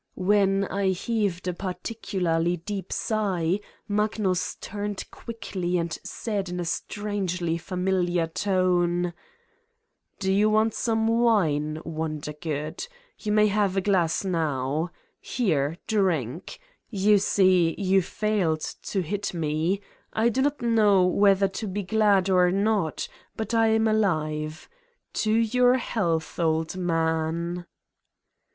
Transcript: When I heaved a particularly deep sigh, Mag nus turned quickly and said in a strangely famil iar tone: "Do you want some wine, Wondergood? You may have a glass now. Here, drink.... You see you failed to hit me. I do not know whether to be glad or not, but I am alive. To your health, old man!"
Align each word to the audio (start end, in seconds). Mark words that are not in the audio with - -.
When 0.17 0.63
I 0.65 0.87
heaved 0.87 1.47
a 1.47 1.53
particularly 1.53 2.57
deep 2.57 2.91
sigh, 2.91 3.59
Mag 3.87 4.17
nus 4.17 4.55
turned 4.55 5.05
quickly 5.11 5.77
and 5.77 5.93
said 6.03 6.49
in 6.49 6.59
a 6.59 6.65
strangely 6.65 7.59
famil 7.59 8.09
iar 8.11 8.33
tone: 8.33 9.13
"Do 10.17 10.33
you 10.33 10.49
want 10.49 10.73
some 10.73 11.07
wine, 11.07 11.79
Wondergood? 11.85 12.87
You 13.19 13.31
may 13.31 13.45
have 13.45 13.77
a 13.77 13.81
glass 13.81 14.25
now. 14.25 14.89
Here, 15.19 15.77
drink.... 15.85 16.59
You 16.89 17.19
see 17.19 17.75
you 17.79 18.01
failed 18.01 18.61
to 18.61 19.01
hit 19.03 19.35
me. 19.35 19.81
I 20.13 20.29
do 20.29 20.41
not 20.41 20.63
know 20.63 21.05
whether 21.05 21.47
to 21.47 21.67
be 21.67 21.83
glad 21.83 22.27
or 22.27 22.49
not, 22.49 23.07
but 23.35 23.53
I 23.53 23.67
am 23.67 23.87
alive. 23.87 24.67
To 25.21 25.31
your 25.31 25.75
health, 25.75 26.39
old 26.39 26.75
man!" 26.75 27.67